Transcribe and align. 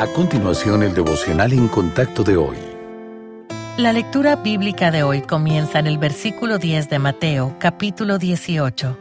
A 0.00 0.06
continuación, 0.06 0.82
el 0.82 0.94
devocional 0.94 1.52
en 1.52 1.68
contacto 1.68 2.24
de 2.24 2.34
hoy. 2.34 2.56
La 3.76 3.92
lectura 3.92 4.34
bíblica 4.34 4.90
de 4.90 5.02
hoy 5.02 5.20
comienza 5.20 5.78
en 5.78 5.86
el 5.86 5.98
versículo 5.98 6.56
10 6.56 6.88
de 6.88 6.98
Mateo, 6.98 7.56
capítulo 7.58 8.16
18. 8.16 8.96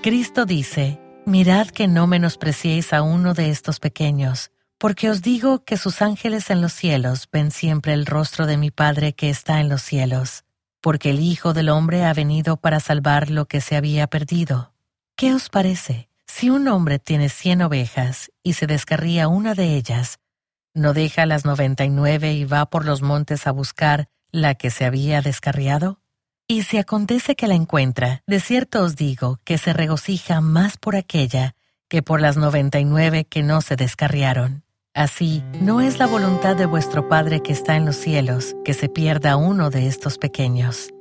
Cristo 0.00 0.46
dice, 0.46 1.00
Mirad 1.26 1.66
que 1.66 1.88
no 1.88 2.06
menospreciéis 2.06 2.92
a 2.92 3.02
uno 3.02 3.34
de 3.34 3.50
estos 3.50 3.80
pequeños, 3.80 4.52
porque 4.78 5.10
os 5.10 5.22
digo 5.22 5.64
que 5.64 5.76
sus 5.76 6.00
ángeles 6.00 6.50
en 6.50 6.60
los 6.60 6.72
cielos 6.72 7.28
ven 7.32 7.50
siempre 7.50 7.92
el 7.92 8.06
rostro 8.06 8.46
de 8.46 8.56
mi 8.56 8.70
Padre 8.70 9.14
que 9.14 9.28
está 9.28 9.58
en 9.58 9.68
los 9.68 9.82
cielos, 9.82 10.44
porque 10.80 11.10
el 11.10 11.18
Hijo 11.18 11.52
del 11.52 11.68
Hombre 11.68 12.04
ha 12.04 12.14
venido 12.14 12.56
para 12.58 12.78
salvar 12.78 13.28
lo 13.28 13.46
que 13.46 13.60
se 13.60 13.74
había 13.74 14.06
perdido. 14.06 14.72
¿Qué 15.16 15.34
os 15.34 15.48
parece? 15.48 16.11
Si 16.34 16.48
un 16.48 16.66
hombre 16.66 16.98
tiene 16.98 17.28
cien 17.28 17.60
ovejas 17.60 18.32
y 18.42 18.54
se 18.54 18.66
descarría 18.66 19.28
una 19.28 19.54
de 19.54 19.76
ellas, 19.76 20.18
¿no 20.72 20.94
deja 20.94 21.26
las 21.26 21.44
noventa 21.44 21.84
y 21.84 21.90
nueve 21.90 22.32
y 22.32 22.46
va 22.46 22.64
por 22.64 22.86
los 22.86 23.02
montes 23.02 23.46
a 23.46 23.52
buscar 23.52 24.08
la 24.30 24.54
que 24.54 24.70
se 24.70 24.86
había 24.86 25.20
descarriado? 25.20 26.00
Y 26.48 26.62
si 26.62 26.78
acontece 26.78 27.36
que 27.36 27.48
la 27.48 27.54
encuentra, 27.54 28.22
de 28.26 28.40
cierto 28.40 28.82
os 28.82 28.96
digo 28.96 29.40
que 29.44 29.58
se 29.58 29.74
regocija 29.74 30.40
más 30.40 30.78
por 30.78 30.96
aquella 30.96 31.54
que 31.90 32.02
por 32.02 32.22
las 32.22 32.38
noventa 32.38 32.80
y 32.80 32.86
nueve 32.86 33.26
que 33.26 33.42
no 33.42 33.60
se 33.60 33.76
descarriaron. 33.76 34.64
Así, 34.94 35.44
no 35.60 35.82
es 35.82 35.98
la 35.98 36.06
voluntad 36.06 36.56
de 36.56 36.64
vuestro 36.64 37.10
Padre 37.10 37.42
que 37.42 37.52
está 37.52 37.76
en 37.76 37.84
los 37.84 37.96
cielos 37.96 38.56
que 38.64 38.72
se 38.72 38.88
pierda 38.88 39.36
uno 39.36 39.68
de 39.68 39.86
estos 39.86 40.16
pequeños. 40.16 40.94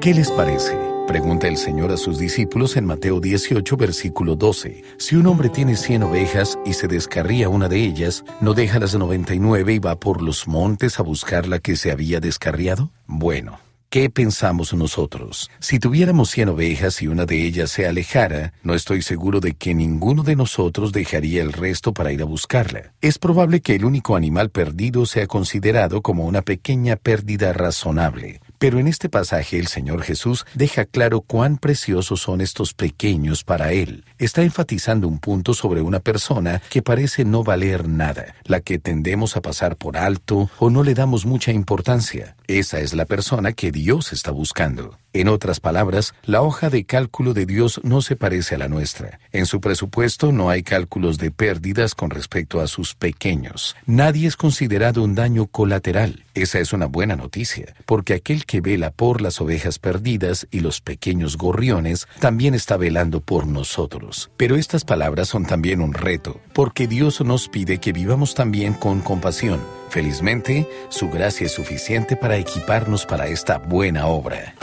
¿Qué 0.00 0.12
les 0.12 0.32
parece? 0.32 0.87
Pregunta 1.08 1.48
el 1.48 1.56
Señor 1.56 1.90
a 1.90 1.96
sus 1.96 2.18
discípulos 2.18 2.76
en 2.76 2.84
Mateo 2.84 3.18
18, 3.18 3.78
versículo 3.78 4.36
12. 4.36 4.84
Si 4.98 5.16
un 5.16 5.26
hombre 5.26 5.48
tiene 5.48 5.74
cien 5.74 6.02
ovejas 6.02 6.58
y 6.66 6.74
se 6.74 6.86
descarría 6.86 7.48
una 7.48 7.66
de 7.66 7.82
ellas, 7.82 8.26
¿no 8.42 8.52
deja 8.52 8.78
las 8.78 8.94
noventa 8.94 9.34
y 9.34 9.38
nueve 9.38 9.72
y 9.72 9.78
va 9.78 9.98
por 9.98 10.20
los 10.20 10.46
montes 10.46 11.00
a 11.00 11.02
buscar 11.02 11.48
la 11.48 11.60
que 11.60 11.76
se 11.76 11.90
había 11.90 12.20
descarriado? 12.20 12.90
Bueno, 13.06 13.58
¿Qué 13.90 14.10
pensamos 14.10 14.74
nosotros? 14.74 15.50
Si 15.60 15.78
tuviéramos 15.78 16.28
cien 16.28 16.50
ovejas 16.50 17.00
y 17.00 17.06
una 17.06 17.24
de 17.24 17.46
ellas 17.46 17.70
se 17.70 17.86
alejara, 17.86 18.52
no 18.62 18.74
estoy 18.74 19.00
seguro 19.00 19.40
de 19.40 19.54
que 19.54 19.74
ninguno 19.74 20.22
de 20.22 20.36
nosotros 20.36 20.92
dejaría 20.92 21.40
el 21.40 21.54
resto 21.54 21.94
para 21.94 22.12
ir 22.12 22.20
a 22.20 22.26
buscarla. 22.26 22.92
Es 23.00 23.18
probable 23.18 23.62
que 23.62 23.76
el 23.76 23.86
único 23.86 24.14
animal 24.14 24.50
perdido 24.50 25.06
sea 25.06 25.26
considerado 25.26 26.02
como 26.02 26.26
una 26.26 26.42
pequeña 26.42 26.96
pérdida 26.96 27.54
razonable. 27.54 28.42
Pero 28.58 28.80
en 28.80 28.88
este 28.88 29.08
pasaje 29.08 29.58
el 29.58 29.68
Señor 29.68 30.02
Jesús 30.02 30.44
deja 30.54 30.84
claro 30.84 31.20
cuán 31.20 31.58
preciosos 31.58 32.20
son 32.20 32.40
estos 32.40 32.74
pequeños 32.74 33.44
para 33.44 33.72
Él. 33.72 34.04
Está 34.18 34.42
enfatizando 34.42 35.06
un 35.06 35.20
punto 35.20 35.54
sobre 35.54 35.80
una 35.80 36.00
persona 36.00 36.60
que 36.68 36.82
parece 36.82 37.24
no 37.24 37.44
valer 37.44 37.88
nada, 37.88 38.34
la 38.44 38.60
que 38.60 38.78
tendemos 38.78 39.36
a 39.36 39.42
pasar 39.42 39.76
por 39.76 39.96
alto 39.96 40.50
o 40.58 40.70
no 40.70 40.82
le 40.82 40.94
damos 40.94 41.24
mucha 41.24 41.52
importancia. 41.52 42.34
Esa 42.48 42.80
es 42.80 42.94
la 42.94 43.04
persona 43.04 43.52
que 43.52 43.70
Dios 43.70 44.12
está 44.12 44.30
buscando. 44.30 44.98
En 45.14 45.28
otras 45.28 45.58
palabras, 45.58 46.14
la 46.24 46.42
hoja 46.42 46.68
de 46.68 46.84
cálculo 46.84 47.32
de 47.32 47.46
Dios 47.46 47.80
no 47.82 48.02
se 48.02 48.14
parece 48.14 48.54
a 48.54 48.58
la 48.58 48.68
nuestra. 48.68 49.20
En 49.32 49.46
su 49.46 49.60
presupuesto 49.60 50.32
no 50.32 50.50
hay 50.50 50.62
cálculos 50.62 51.16
de 51.18 51.30
pérdidas 51.30 51.94
con 51.94 52.10
respecto 52.10 52.60
a 52.60 52.66
sus 52.66 52.94
pequeños. 52.94 53.74
Nadie 53.86 54.28
es 54.28 54.36
considerado 54.36 55.02
un 55.02 55.14
daño 55.14 55.46
colateral. 55.46 56.24
Esa 56.34 56.58
es 56.58 56.72
una 56.72 56.86
buena 56.86 57.16
noticia, 57.16 57.74
porque 57.84 58.14
aquel 58.14 58.44
que 58.48 58.60
vela 58.60 58.90
por 58.90 59.20
las 59.20 59.40
ovejas 59.40 59.78
perdidas 59.78 60.48
y 60.50 60.60
los 60.60 60.80
pequeños 60.80 61.36
gorriones 61.36 62.08
también 62.18 62.54
está 62.54 62.76
velando 62.76 63.20
por 63.20 63.46
nosotros. 63.46 64.32
Pero 64.36 64.56
estas 64.56 64.84
palabras 64.84 65.28
son 65.28 65.46
también 65.46 65.80
un 65.80 65.94
reto, 65.94 66.40
porque 66.54 66.88
Dios 66.88 67.20
nos 67.20 67.48
pide 67.48 67.78
que 67.78 67.92
vivamos 67.92 68.34
también 68.34 68.74
con 68.74 69.00
compasión. 69.02 69.60
Felizmente, 69.90 70.66
su 70.88 71.08
gracia 71.10 71.46
es 71.46 71.52
suficiente 71.52 72.16
para 72.16 72.38
equiparnos 72.38 73.06
para 73.06 73.28
esta 73.28 73.58
buena 73.58 74.06
obra. 74.06 74.54